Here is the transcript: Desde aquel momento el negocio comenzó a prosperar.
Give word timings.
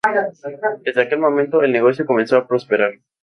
Desde 0.83 1.03
aquel 1.03 1.19
momento 1.19 1.61
el 1.61 1.71
negocio 1.71 2.07
comenzó 2.07 2.35
a 2.35 2.47
prosperar. 2.47 2.93